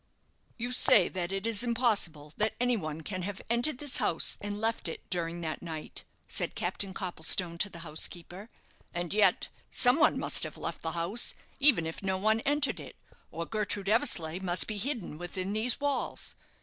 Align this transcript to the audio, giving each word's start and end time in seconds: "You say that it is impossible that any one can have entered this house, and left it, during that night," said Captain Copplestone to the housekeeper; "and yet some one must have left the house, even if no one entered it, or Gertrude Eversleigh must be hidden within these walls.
"You 0.57 0.71
say 0.71 1.09
that 1.09 1.31
it 1.31 1.45
is 1.45 1.61
impossible 1.61 2.33
that 2.37 2.55
any 2.59 2.75
one 2.75 3.01
can 3.01 3.21
have 3.21 3.39
entered 3.51 3.77
this 3.77 3.97
house, 3.97 4.35
and 4.41 4.59
left 4.59 4.87
it, 4.87 5.07
during 5.11 5.41
that 5.41 5.61
night," 5.61 6.05
said 6.27 6.55
Captain 6.55 6.91
Copplestone 6.91 7.59
to 7.59 7.69
the 7.69 7.77
housekeeper; 7.85 8.49
"and 8.95 9.13
yet 9.13 9.49
some 9.69 9.99
one 9.99 10.17
must 10.17 10.41
have 10.41 10.57
left 10.57 10.81
the 10.81 10.93
house, 10.93 11.35
even 11.59 11.85
if 11.85 12.01
no 12.01 12.17
one 12.17 12.39
entered 12.39 12.79
it, 12.79 12.95
or 13.29 13.45
Gertrude 13.45 13.89
Eversleigh 13.89 14.39
must 14.39 14.65
be 14.65 14.77
hidden 14.77 15.19
within 15.19 15.53
these 15.53 15.79
walls. 15.79 16.35